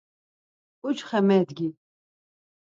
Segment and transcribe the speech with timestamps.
[0.81, 1.67] Ǩuçxe medgi.